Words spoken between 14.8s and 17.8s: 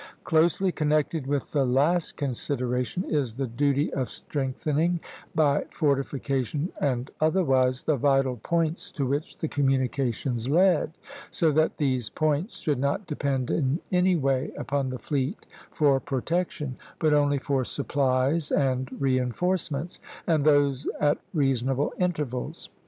the fleet for protection, but only for